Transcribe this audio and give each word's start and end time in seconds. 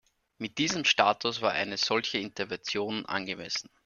Mit 0.39 0.57
diesem 0.57 0.83
Status 0.83 1.41
war 1.43 1.51
eine 1.51 1.77
solche 1.77 2.17
Intervention 2.17 3.05
angemessen. 3.05 3.69